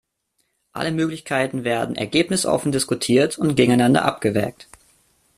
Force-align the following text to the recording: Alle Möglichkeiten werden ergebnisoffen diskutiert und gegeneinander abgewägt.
Alle 0.73 0.91
Möglichkeiten 0.91 1.63
werden 1.63 1.95
ergebnisoffen 1.95 2.71
diskutiert 2.71 3.37
und 3.37 3.53
gegeneinander 3.55 4.03
abgewägt. 4.03 4.67